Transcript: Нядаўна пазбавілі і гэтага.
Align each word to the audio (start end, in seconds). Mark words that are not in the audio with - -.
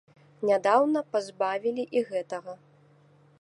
Нядаўна 0.49 1.03
пазбавілі 1.15 1.83
і 1.99 2.03
гэтага. 2.09 2.53